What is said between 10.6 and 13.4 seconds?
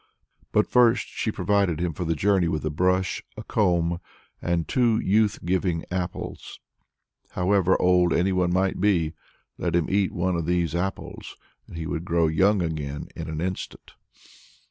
apples, he would grow young again in